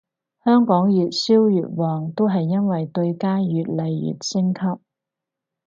[0.43, 4.81] 香港越燒越旺都係因為對家越嚟越升級